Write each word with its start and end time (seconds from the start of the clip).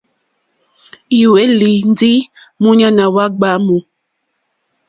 Ì 1.19 1.21
hwélì 1.29 1.69
ndí 1.91 2.11
múɲáná 2.61 3.05
wá 3.15 3.23
ɡbwǎmù. 3.31 3.77